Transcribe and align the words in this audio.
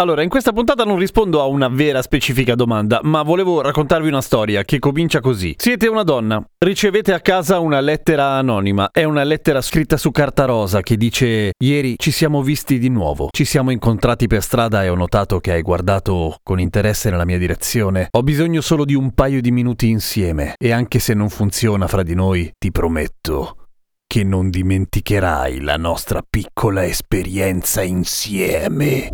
Allora, 0.00 0.22
in 0.22 0.28
questa 0.28 0.52
puntata 0.52 0.84
non 0.84 0.96
rispondo 0.96 1.40
a 1.40 1.46
una 1.46 1.66
vera 1.66 2.02
specifica 2.02 2.54
domanda, 2.54 3.00
ma 3.02 3.22
volevo 3.22 3.60
raccontarvi 3.60 4.06
una 4.06 4.20
storia 4.20 4.62
che 4.62 4.78
comincia 4.78 5.18
così. 5.18 5.56
Siete 5.58 5.88
una 5.88 6.04
donna, 6.04 6.40
ricevete 6.56 7.12
a 7.12 7.18
casa 7.18 7.58
una 7.58 7.80
lettera 7.80 8.36
anonima, 8.36 8.90
è 8.92 9.02
una 9.02 9.24
lettera 9.24 9.60
scritta 9.60 9.96
su 9.96 10.12
carta 10.12 10.44
rosa 10.44 10.82
che 10.82 10.96
dice 10.96 11.50
Ieri 11.58 11.96
ci 11.96 12.12
siamo 12.12 12.42
visti 12.42 12.78
di 12.78 12.90
nuovo, 12.90 13.30
ci 13.32 13.44
siamo 13.44 13.72
incontrati 13.72 14.28
per 14.28 14.40
strada 14.40 14.84
e 14.84 14.88
ho 14.88 14.94
notato 14.94 15.40
che 15.40 15.50
hai 15.50 15.62
guardato 15.62 16.36
con 16.44 16.60
interesse 16.60 17.10
nella 17.10 17.24
mia 17.24 17.38
direzione. 17.38 18.06
Ho 18.12 18.22
bisogno 18.22 18.60
solo 18.60 18.84
di 18.84 18.94
un 18.94 19.12
paio 19.14 19.40
di 19.40 19.50
minuti 19.50 19.88
insieme 19.88 20.54
e 20.58 20.70
anche 20.70 21.00
se 21.00 21.12
non 21.12 21.28
funziona 21.28 21.88
fra 21.88 22.04
di 22.04 22.14
noi, 22.14 22.48
ti 22.56 22.70
prometto 22.70 23.67
che 24.08 24.24
non 24.24 24.48
dimenticherai 24.48 25.60
la 25.60 25.76
nostra 25.76 26.22
piccola 26.26 26.82
esperienza 26.82 27.82
insieme. 27.82 29.12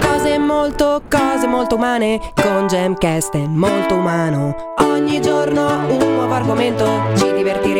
Cose 0.00 0.38
molto, 0.38 1.02
cose 1.10 1.48
molto 1.48 1.74
umane 1.74 2.20
con 2.40 2.68
Gemcast 2.68 3.34
è 3.34 3.46
molto 3.46 3.96
umano. 3.96 4.54
Ogni 4.78 5.20
giorno 5.20 5.84
un 5.88 6.14
nuovo 6.14 6.32
argomento, 6.32 6.86
ci 7.16 7.32
divertiremo. 7.34 7.71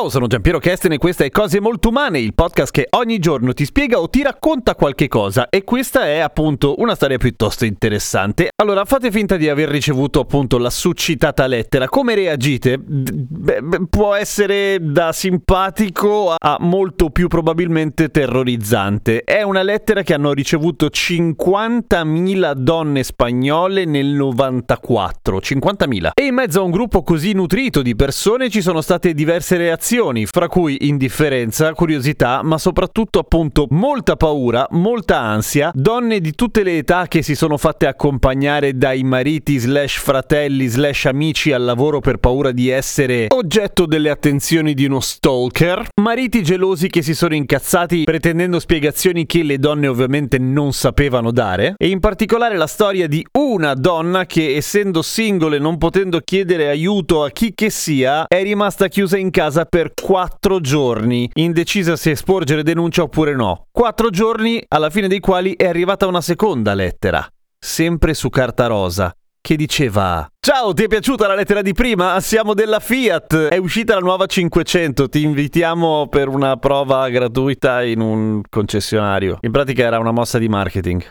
Ciao, 0.00 0.08
sono 0.08 0.28
Giampiero 0.28 0.58
Kesten 0.58 0.92
e 0.92 0.96
questa 0.96 1.24
è 1.24 1.30
Cose 1.30 1.60
Molto 1.60 1.90
Umane, 1.90 2.20
il 2.20 2.32
podcast 2.32 2.72
che 2.72 2.86
ogni 2.96 3.18
giorno 3.18 3.52
ti 3.52 3.66
spiega 3.66 4.00
o 4.00 4.08
ti 4.08 4.22
racconta 4.22 4.74
qualche 4.74 5.08
cosa 5.08 5.50
e 5.50 5.62
questa 5.62 6.06
è 6.06 6.20
appunto 6.20 6.76
una 6.78 6.94
storia 6.94 7.18
piuttosto 7.18 7.66
interessante. 7.66 8.48
Allora, 8.62 8.86
fate 8.86 9.10
finta 9.10 9.36
di 9.36 9.50
aver 9.50 9.68
ricevuto 9.68 10.20
appunto 10.20 10.56
la 10.56 10.70
succitata 10.70 11.46
lettera. 11.46 11.86
Come 11.90 12.14
reagite? 12.14 12.78
Beh, 12.78 13.60
può 13.90 14.14
essere 14.14 14.78
da 14.80 15.12
simpatico 15.12 16.34
a 16.34 16.56
molto 16.60 17.10
più 17.10 17.28
probabilmente 17.28 18.08
terrorizzante. 18.08 19.22
È 19.22 19.42
una 19.42 19.62
lettera 19.62 20.02
che 20.02 20.14
hanno 20.14 20.32
ricevuto 20.32 20.86
50.000 20.86 22.54
donne 22.54 23.02
spagnole 23.02 23.84
nel 23.84 24.06
94, 24.06 25.36
50.000. 25.40 26.10
E 26.14 26.24
in 26.24 26.34
mezzo 26.34 26.60
a 26.60 26.62
un 26.62 26.70
gruppo 26.70 27.02
così 27.02 27.34
nutrito 27.34 27.82
di 27.82 27.94
persone 27.94 28.48
ci 28.48 28.62
sono 28.62 28.80
state 28.80 29.12
diverse 29.12 29.58
reazioni 29.58 29.88
reazioni, 29.90 30.26
fra 30.26 30.46
cui 30.46 30.76
indifferenza, 30.82 31.72
curiosità, 31.74 32.42
ma 32.44 32.58
soprattutto 32.58 33.18
appunto 33.18 33.66
molta 33.70 34.14
paura, 34.14 34.66
molta 34.70 35.18
ansia, 35.18 35.70
donne 35.74 36.20
di 36.20 36.34
tutte 36.34 36.62
le 36.62 36.78
età 36.78 37.06
che 37.08 37.22
si 37.22 37.34
sono 37.34 37.56
fatte 37.56 37.86
accompagnare 37.86 38.76
dai 38.76 39.02
mariti 39.02 39.58
slash 39.58 39.98
fratelli 39.98 40.66
slash 40.66 41.06
amici 41.06 41.52
al 41.52 41.64
lavoro 41.64 41.98
per 42.00 42.18
paura 42.18 42.52
di 42.52 42.68
essere 42.68 43.26
oggetto 43.30 43.86
delle 43.86 44.10
attenzioni 44.10 44.74
di 44.74 44.84
uno 44.84 45.00
stalker, 45.00 45.88
mariti 46.00 46.42
gelosi 46.42 46.88
che 46.88 47.02
si 47.02 47.14
sono 47.14 47.34
incazzati 47.34 48.04
pretendendo 48.04 48.60
spiegazioni 48.60 49.26
che 49.26 49.42
le 49.42 49.58
donne 49.58 49.88
ovviamente 49.88 50.38
non 50.38 50.72
sapevano 50.72 51.32
dare, 51.32 51.74
e 51.76 51.88
in 51.88 51.98
particolare 51.98 52.56
la 52.56 52.68
storia 52.68 53.08
di 53.08 53.26
una 53.38 53.74
donna 53.74 54.24
che 54.26 54.54
essendo 54.54 55.02
single 55.02 55.56
e 55.56 55.58
non 55.58 55.78
potendo 55.78 56.20
chiedere 56.20 56.68
aiuto 56.68 57.24
a 57.24 57.30
chi 57.30 57.52
che 57.54 57.70
sia, 57.70 58.26
è 58.28 58.42
rimasta 58.42 58.86
chiusa 58.88 59.16
in 59.16 59.30
casa 59.30 59.38
casa 59.40 59.64
per 59.80 59.92
quattro 59.94 60.60
giorni, 60.60 61.30
indecisa 61.36 61.96
se 61.96 62.14
sporgere 62.14 62.62
denuncia 62.62 63.02
oppure 63.02 63.34
no. 63.34 63.68
Quattro 63.70 64.10
giorni 64.10 64.62
alla 64.68 64.90
fine 64.90 65.08
dei 65.08 65.20
quali 65.20 65.54
è 65.56 65.66
arrivata 65.66 66.06
una 66.06 66.20
seconda 66.20 66.74
lettera, 66.74 67.26
sempre 67.58 68.12
su 68.12 68.28
carta 68.28 68.66
rosa, 68.66 69.10
che 69.40 69.56
diceva 69.56 70.28
Ciao, 70.38 70.74
ti 70.74 70.82
è 70.82 70.86
piaciuta 70.86 71.26
la 71.26 71.34
lettera 71.34 71.62
di 71.62 71.72
prima? 71.72 72.20
Siamo 72.20 72.52
della 72.52 72.78
Fiat, 72.78 73.48
è 73.48 73.56
uscita 73.56 73.94
la 73.94 74.00
nuova 74.00 74.26
500, 74.26 75.08
ti 75.08 75.22
invitiamo 75.22 76.08
per 76.08 76.28
una 76.28 76.58
prova 76.58 77.08
gratuita 77.08 77.82
in 77.82 78.00
un 78.00 78.42
concessionario. 78.50 79.38
In 79.40 79.50
pratica 79.50 79.84
era 79.84 79.98
una 79.98 80.12
mossa 80.12 80.36
di 80.36 80.48
marketing. 80.48 81.02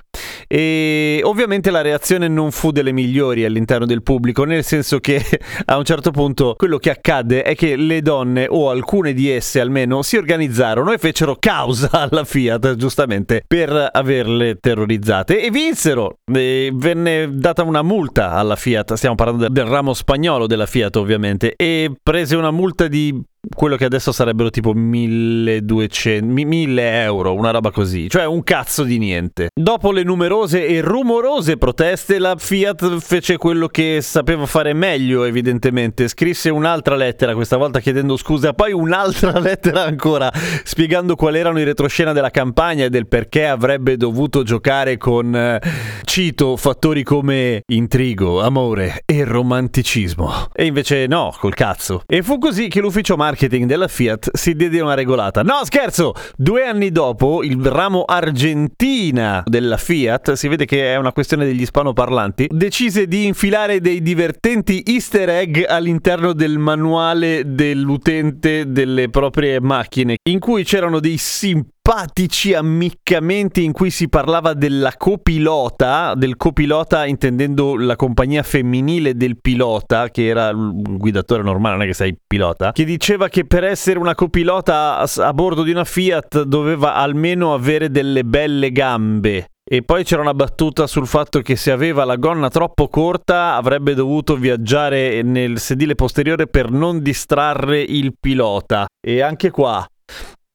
E 0.51 1.21
ovviamente 1.25 1.69
la 1.69 1.81
reazione 1.81 2.27
non 2.27 2.49
fu 2.49 2.71
delle 2.71 2.91
migliori 2.91 3.45
all'interno 3.45 3.85
del 3.85 4.01
pubblico, 4.01 4.45
nel 4.45 4.63
senso 4.63 4.99
che 4.99 5.23
a 5.65 5.77
un 5.77 5.83
certo 5.83 6.09
punto 6.09 6.55
quello 6.57 6.79
che 6.79 6.89
accadde 6.89 7.43
è 7.43 7.55
che 7.55 7.75
le 7.75 8.01
donne, 8.01 8.47
o 8.49 8.71
alcune 8.71 9.13
di 9.13 9.29
esse 9.29 9.59
almeno, 9.59 10.01
si 10.01 10.17
organizzarono 10.17 10.91
e 10.91 10.97
fecero 10.97 11.37
causa 11.39 11.89
alla 12.09 12.23
Fiat, 12.23 12.75
giustamente, 12.77 13.43
per 13.45 13.89
averle 13.91 14.57
terrorizzate 14.59 15.39
e 15.39 15.51
vinsero. 15.51 16.17
E 16.33 16.71
venne 16.73 17.29
data 17.31 17.61
una 17.61 17.83
multa 17.83 18.31
alla 18.31 18.55
Fiat, 18.55 18.93
stiamo 18.93 19.13
parlando 19.13 19.49
del 19.49 19.65
ramo 19.65 19.93
spagnolo 19.93 20.47
della 20.47 20.65
Fiat 20.65 20.95
ovviamente, 20.95 21.53
e 21.55 21.91
prese 22.01 22.35
una 22.35 22.49
multa 22.49 22.87
di 22.87 23.21
quello 23.55 23.75
che 23.75 23.85
adesso 23.85 24.11
sarebbero 24.11 24.49
tipo 24.49 24.73
1200 24.73 26.25
1000 26.25 27.03
euro, 27.03 27.33
una 27.33 27.51
roba 27.51 27.71
così, 27.71 28.09
cioè 28.09 28.25
un 28.25 28.43
cazzo 28.43 28.83
di 28.83 28.97
niente. 28.97 29.49
Dopo 29.53 29.91
le 29.91 30.03
numerose 30.03 30.65
e 30.65 30.81
rumorose 30.81 31.57
proteste, 31.57 32.19
la 32.19 32.35
Fiat 32.37 32.99
fece 32.99 33.37
quello 33.37 33.67
che 33.67 33.99
sapeva 34.01 34.45
fare 34.45 34.73
meglio, 34.73 35.23
evidentemente. 35.23 36.07
Scrisse 36.07 36.49
un'altra 36.49 36.95
lettera, 36.95 37.33
questa 37.33 37.57
volta 37.57 37.79
chiedendo 37.79 38.17
scusa, 38.17 38.53
poi 38.53 38.71
un'altra 38.71 39.37
lettera 39.39 39.83
ancora, 39.83 40.31
spiegando 40.63 41.15
quali 41.15 41.39
erano 41.39 41.59
i 41.59 41.63
retroscena 41.63 42.13
della 42.13 42.31
campagna 42.31 42.85
e 42.85 42.89
del 42.89 43.07
perché 43.07 43.47
avrebbe 43.47 43.97
dovuto 43.97 44.43
giocare 44.43 44.97
con, 44.97 45.35
eh, 45.35 45.59
cito, 46.03 46.57
fattori 46.57 47.03
come 47.03 47.61
intrigo, 47.67 48.41
amore 48.41 49.03
e 49.05 49.23
romanticismo. 49.23 50.47
E 50.53 50.65
invece 50.65 51.07
no, 51.07 51.33
col 51.39 51.53
cazzo. 51.53 52.03
E 52.05 52.21
fu 52.21 52.37
così 52.37 52.67
che 52.67 52.81
l'ufficio 52.81 53.15
marketing 53.29 53.65
della 53.67 53.87
Fiat 53.87 54.35
si 54.35 54.55
diede 54.55 54.81
una 54.81 54.95
regolata. 54.95 55.43
No, 55.43 55.61
scherzo! 55.63 56.13
Due 56.35 56.65
anni 56.65 56.91
dopo, 56.91 57.43
il 57.43 57.63
ramo 57.63 58.03
Argentina 58.05 59.43
della 59.45 59.77
Fiat, 59.77 60.33
si 60.33 60.47
vede 60.47 60.65
che 60.65 60.93
è 60.93 60.95
una 60.95 61.11
questione 61.11 61.45
degli 61.45 61.61
ispanoparlanti, 61.61 62.47
decise 62.49 63.07
di 63.07 63.27
infilare 63.27 63.81
dei 63.81 64.01
divertenti 64.01 64.83
easter 64.85 65.29
egg 65.29 65.63
all'interno 65.67 66.33
del 66.33 66.57
manuale 66.57 67.43
dell'utente 67.45 68.71
delle 68.71 69.09
proprie 69.09 69.61
macchine, 69.61 70.17
in 70.27 70.39
cui 70.39 70.63
c'erano 70.63 70.99
dei 70.99 71.17
simpatici 71.17 71.77
simpatici 71.89 72.53
ammiccamenti 72.53 73.63
in 73.63 73.71
cui 73.71 73.89
si 73.89 74.09
parlava 74.09 74.53
della 74.53 74.93
copilota, 74.95 76.13
del 76.13 76.37
copilota 76.37 77.07
intendendo 77.07 77.75
la 77.75 77.95
compagnia 77.95 78.43
femminile 78.43 79.15
del 79.15 79.41
pilota, 79.41 80.11
che 80.11 80.27
era 80.27 80.49
il 80.49 80.71
guidatore 80.83 81.41
normale, 81.41 81.77
non 81.77 81.83
è 81.85 81.87
che 81.87 81.95
sei 81.95 82.15
pilota, 82.27 82.73
che 82.73 82.85
diceva 82.85 83.27
che 83.27 83.45
per 83.45 83.63
essere 83.63 83.97
una 83.97 84.13
copilota 84.13 84.99
a, 84.99 85.09
a 85.17 85.33
bordo 85.33 85.63
di 85.63 85.71
una 85.71 85.83
Fiat 85.83 86.43
doveva 86.43 86.93
almeno 86.93 87.55
avere 87.55 87.89
delle 87.89 88.23
belle 88.23 88.71
gambe. 88.71 89.47
E 89.67 89.81
poi 89.81 90.03
c'era 90.03 90.21
una 90.21 90.35
battuta 90.35 90.85
sul 90.85 91.07
fatto 91.07 91.41
che 91.41 91.55
se 91.55 91.71
aveva 91.71 92.03
la 92.03 92.17
gonna 92.17 92.49
troppo 92.49 92.87
corta 92.87 93.55
avrebbe 93.55 93.95
dovuto 93.95 94.35
viaggiare 94.35 95.23
nel 95.23 95.57
sedile 95.57 95.95
posteriore 95.95 96.45
per 96.45 96.69
non 96.69 97.01
distrarre 97.01 97.81
il 97.81 98.13
pilota. 98.19 98.85
E 98.99 99.21
anche 99.21 99.49
qua 99.49 99.83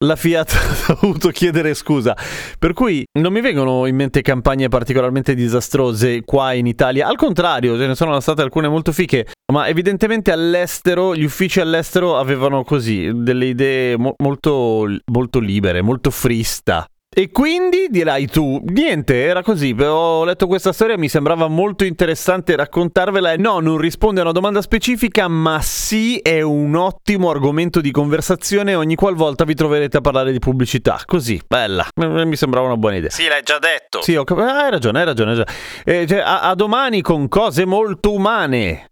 la 0.05 0.17
Fiat 0.17 0.53
ha 0.89 0.99
dovuto 1.01 1.31
chiedere 1.31 1.75
scusa. 1.75 2.17
Per 2.59 2.73
cui 2.73 3.05
non 3.19 3.33
mi 3.33 3.41
vengono 3.41 3.87
in 3.87 3.97
mente 3.97 4.23
campagne 4.23 4.69
particolarmente 4.69 5.35
disastrose 5.35 6.23
qua 6.25 6.53
in 6.53 6.67
Italia. 6.67 7.07
Al 7.07 7.17
contrario, 7.17 7.77
ce 7.79 7.87
ne 7.87 7.95
sono 7.95 8.19
state 8.21 8.43
alcune 8.43 8.69
molto 8.69 8.93
fiche. 8.93 9.27
Ma 9.53 9.69
evidentemente 9.69 10.33
all'estero, 10.33 11.15
gli 11.15 11.25
uffici 11.25 11.61
all'estero 11.61 12.19
avevano 12.19 12.65
così 12.65 13.11
delle 13.15 13.47
idee 13.47 13.97
mo- 13.97 14.15
molto, 14.19 14.87
molto 15.07 15.39
libere, 15.39 15.83
molto 15.83 16.11
frista 16.11 16.87
E 17.17 17.31
quindi 17.31 17.87
dirai 17.91 18.27
tu, 18.27 18.61
niente, 18.65 19.23
era 19.23 19.41
così, 19.41 19.71
ho 19.79 20.25
letto 20.25 20.49
questa 20.49 20.73
storia, 20.73 20.99
mi 20.99 21.09
sembrava 21.09 21.47
molto 21.47 21.85
interessante 21.85 22.57
raccontarvela. 22.57 23.37
No, 23.37 23.61
non 23.61 23.79
risponde 23.79 24.19
a 24.19 24.25
una 24.25 24.33
domanda 24.33 24.61
specifica, 24.61 25.29
ma 25.29 25.61
sì, 25.63 26.19
è 26.19 26.41
un 26.41 26.75
ottimo 26.75 27.31
argomento 27.31 27.81
di 27.81 27.93
conversazione 27.93 28.75
ogni 28.75 28.97
qualvolta 28.97 29.45
vi 29.45 29.55
troverete 29.55 29.99
a 29.99 30.01
parlare 30.01 30.33
di 30.33 30.41
pubblicità. 30.41 31.01
Così, 31.05 31.41
bella, 31.47 31.87
mi 31.95 32.35
sembrava 32.35 32.67
una 32.67 32.77
buona 32.77 32.97
idea. 32.97 33.11
Sì, 33.11 33.29
l'hai 33.29 33.45
già 33.45 33.61
detto. 33.61 34.03
Sì, 34.03 34.17
ho 34.17 34.25
cap- 34.25 34.41
ah, 34.41 34.65
hai 34.65 34.71
ragione, 34.73 34.99
hai 34.99 35.05
ragione. 35.05 35.31
Hai 35.31 35.37
ragione. 35.37 35.59
Eh, 35.85 36.07
cioè, 36.09 36.19
a-, 36.19 36.41
a 36.41 36.55
domani 36.57 37.01
con 37.01 37.29
cose 37.29 37.65
molto 37.65 38.13
umane. 38.13 38.89